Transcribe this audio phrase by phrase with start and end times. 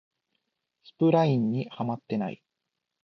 [0.83, 2.41] スプラインにハマってない